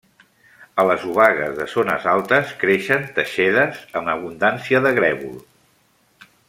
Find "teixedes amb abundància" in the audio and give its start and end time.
3.19-4.85